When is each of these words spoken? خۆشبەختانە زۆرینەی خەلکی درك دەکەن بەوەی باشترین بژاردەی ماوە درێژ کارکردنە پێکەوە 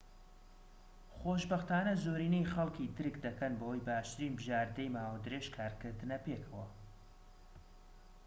خۆشبەختانە 1.17 1.93
زۆرینەی 2.03 2.49
خەلکی 2.53 2.91
درك 2.97 3.15
دەکەن 3.25 3.53
بەوەی 3.59 3.85
باشترین 3.89 4.33
بژاردەی 4.37 4.93
ماوە 4.95 5.17
درێژ 5.25 5.45
کارکردنە 5.57 6.17
پێکەوە 6.25 6.65